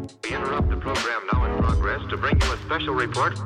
[0.00, 3.38] We interrupt the program now in progress to bring you a special report.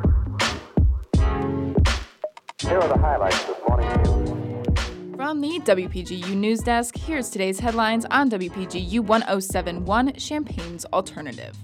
[2.61, 5.17] Here are the highlights this morning's news.
[5.17, 11.57] From the WPGU News Desk, here's today's headlines on WPGU 1071 Champaign's Alternative.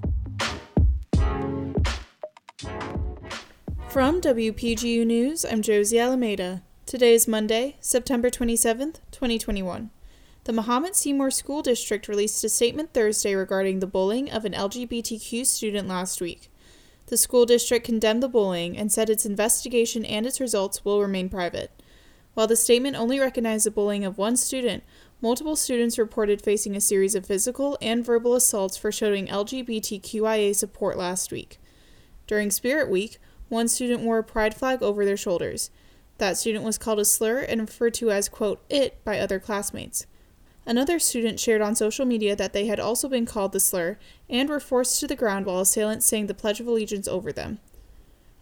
[3.89, 6.63] From WPGU News, I'm Josie Alameda.
[6.87, 9.91] Today is Monday, September 27th, 2021.
[10.45, 15.45] The Mahomet Seymour School District released a statement Thursday regarding the bullying of an LGBTQ
[15.45, 16.51] student last week.
[17.09, 21.29] The school district condemned the bullying and said its investigation and its results will remain
[21.29, 21.71] private.
[22.33, 24.83] While the statement only recognized the bullying of one student,
[25.21, 30.97] multiple students reported facing a series of physical and verbal assaults for showing LGBTQIA support
[30.97, 31.59] last week.
[32.27, 33.19] During Spirit Week,
[33.51, 35.71] one student wore a pride flag over their shoulders.
[36.17, 40.07] That student was called a slur and referred to as, quote, it by other classmates.
[40.67, 44.49] Another student shared on social media that they had also been called the slur and
[44.49, 47.59] were forced to the ground while assailants sang the Pledge of Allegiance over them.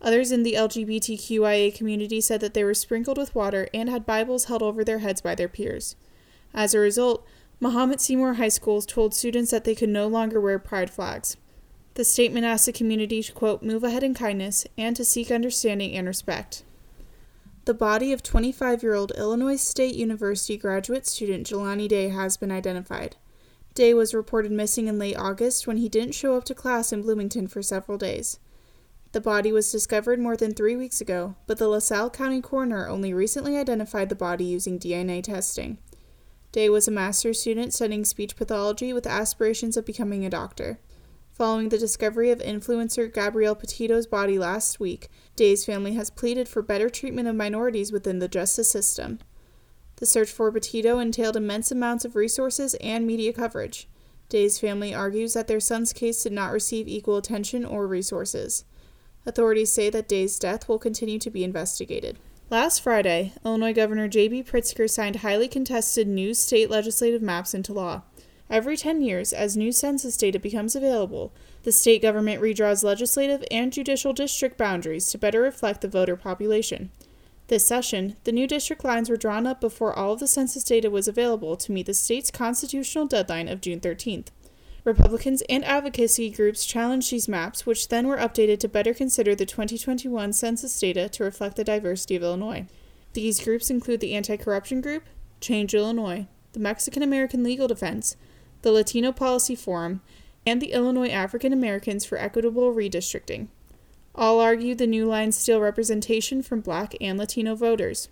[0.00, 4.44] Others in the LGBTQIA community said that they were sprinkled with water and had Bibles
[4.44, 5.96] held over their heads by their peers.
[6.54, 7.26] As a result,
[7.60, 11.36] Mahomet Seymour High School told students that they could no longer wear pride flags.
[11.94, 15.94] The statement asked the community to, quote, move ahead in kindness and to seek understanding
[15.94, 16.62] and respect.
[17.68, 22.50] The body of 25 year old Illinois State University graduate student Jelani Day has been
[22.50, 23.16] identified.
[23.74, 27.02] Day was reported missing in late August when he didn't show up to class in
[27.02, 28.38] Bloomington for several days.
[29.12, 33.12] The body was discovered more than three weeks ago, but the LaSalle County coroner only
[33.12, 35.76] recently identified the body using DNA testing.
[36.52, 40.80] Day was a master's student studying speech pathology with aspirations of becoming a doctor.
[41.38, 46.62] Following the discovery of influencer Gabrielle Petito's body last week, Day's family has pleaded for
[46.62, 49.20] better treatment of minorities within the justice system.
[49.98, 53.88] The search for Petito entailed immense amounts of resources and media coverage.
[54.28, 58.64] Day's family argues that their son's case did not receive equal attention or resources.
[59.24, 62.18] Authorities say that Day's death will continue to be investigated.
[62.50, 64.42] Last Friday, Illinois Governor J.B.
[64.42, 68.02] Pritzker signed highly contested new state legislative maps into law.
[68.50, 71.32] Every 10 years, as new census data becomes available,
[71.64, 76.90] the state government redraws legislative and judicial district boundaries to better reflect the voter population.
[77.48, 80.90] This session, the new district lines were drawn up before all of the census data
[80.90, 84.28] was available to meet the state's constitutional deadline of June 13th.
[84.84, 89.44] Republicans and advocacy groups challenged these maps, which then were updated to better consider the
[89.44, 92.66] 2021 census data to reflect the diversity of Illinois.
[93.12, 95.04] These groups include the Anti Corruption Group,
[95.40, 98.16] Change Illinois, the Mexican American Legal Defense,
[98.68, 100.02] the Latino Policy Forum,
[100.44, 103.48] and the Illinois African Americans for Equitable Redistricting.
[104.14, 108.10] All argue the new lines steal representation from black and Latino voters.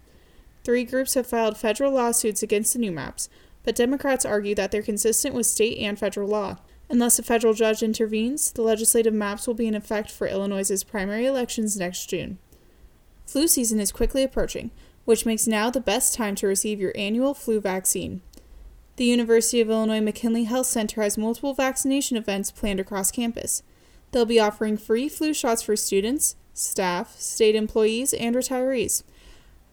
[0.64, 3.28] Three groups have filed federal lawsuits against the new maps,
[3.64, 6.56] but Democrats argue that they're consistent with state and federal law.
[6.88, 11.26] Unless a federal judge intervenes, the legislative maps will be in effect for Illinois' primary
[11.26, 12.38] elections next June.
[13.26, 14.70] Flu season is quickly approaching,
[15.04, 18.22] which makes now the best time to receive your annual flu vaccine.
[18.96, 23.62] The University of Illinois McKinley Health Center has multiple vaccination events planned across campus.
[24.10, 29.02] They'll be offering free flu shots for students, staff, state employees, and retirees.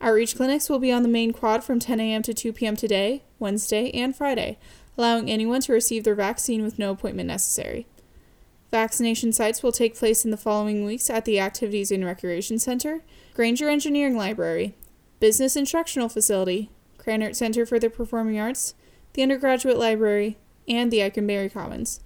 [0.01, 2.21] Outreach clinics will be on the main quad from 10 a.m.
[2.23, 2.75] to 2 p.m.
[2.75, 4.57] today, Wednesday, and Friday,
[4.97, 7.87] allowing anyone to receive their vaccine with no appointment necessary.
[8.71, 13.03] Vaccination sites will take place in the following weeks at the Activities and Recreation Center,
[13.33, 14.75] Grainger Engineering Library,
[15.21, 18.73] Business Instructional Facility, Krannert Center for the Performing Arts,
[19.13, 20.37] the undergraduate library,
[20.67, 21.99] and the Ikenberry Commons.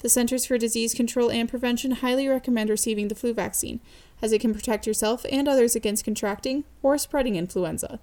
[0.00, 3.80] The Centers for Disease Control and Prevention highly recommend receiving the flu vaccine,
[4.22, 7.98] as it can protect yourself and others against contracting or spreading influenza.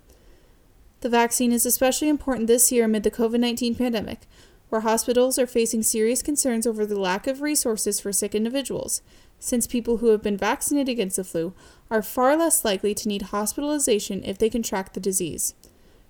[1.02, 4.22] The vaccine is especially important this year amid the COVID 19 pandemic,
[4.70, 9.02] where hospitals are facing serious concerns over the lack of resources for sick individuals,
[9.40, 11.53] since people who have been vaccinated against the flu
[11.91, 15.53] are far less likely to need hospitalization if they contract the disease.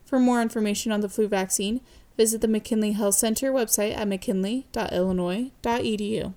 [0.06, 1.82] For more information on the flu vaccine,
[2.16, 6.34] Visit the McKinley Health Center website at mckinley.illinois.edu.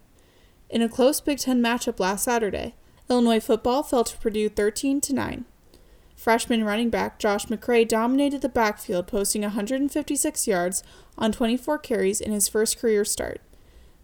[0.70, 2.74] In a close Big Ten matchup last Saturday,
[3.08, 5.44] Illinois football fell to Purdue 13 to 9.
[6.16, 10.82] Freshman running back Josh McCray dominated the backfield, posting 156 yards
[11.18, 13.42] on 24 carries in his first career start.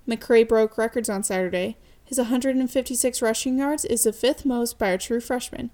[0.06, 1.78] McCray broke records on Saturday.
[2.04, 5.70] His 156 rushing yards is the fifth most by a true freshman,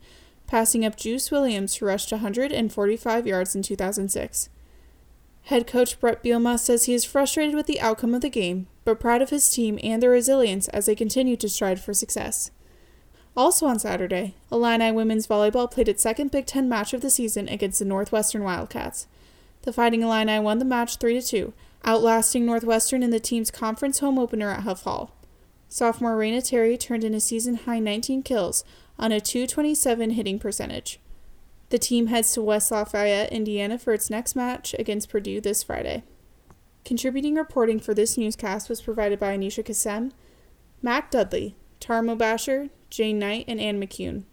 [0.46, 4.48] passing up Juice Williams, who rushed 145 yards in 2006.
[5.48, 9.00] Head coach Bret Bielema says he is frustrated with the outcome of the game, but
[9.00, 12.50] proud of his team and their resilience as they continue to strive for success.
[13.34, 17.48] Also on Saturday, Illini women's volleyball played its second Big Ten match of the season
[17.48, 19.06] against the Northwestern Wildcats.
[19.62, 24.18] The Fighting Illini won the match 3 2, outlasting Northwestern in the team's conference home
[24.18, 25.14] opener at Huff Hall.
[25.70, 28.64] Sophomore Raina Terry turned in a season high 19 kills
[28.98, 31.00] on a 227 hitting percentage.
[31.70, 36.02] The team heads to West Lafayette, Indiana for its next match against Purdue this Friday.
[36.84, 40.12] Contributing reporting for this newscast was provided by Anisha Kassem,
[40.80, 44.24] Mac Dudley, Tarmo Basher, Jane Knight, and Ann McCune.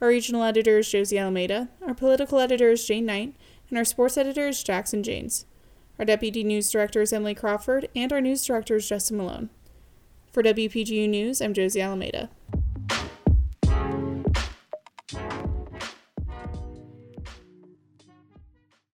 [0.00, 3.34] Our regional editor is Josie Almeida, our political editor is Jane Knight,
[3.68, 5.44] and our sports editor is Jackson Janes.
[5.98, 9.50] Our deputy news director is Emily Crawford, and our news director is Justin Malone.
[10.32, 12.30] For WPGU News, I'm Josie Alameda.